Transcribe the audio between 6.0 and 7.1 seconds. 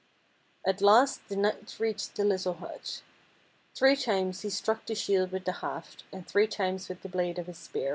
and three times with the